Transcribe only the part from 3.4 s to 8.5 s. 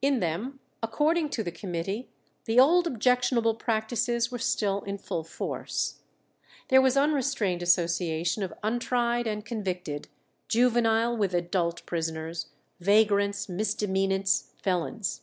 practices were still in full force. There was unrestrained association